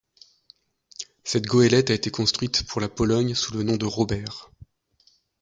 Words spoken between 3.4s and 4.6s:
le nom de Robert.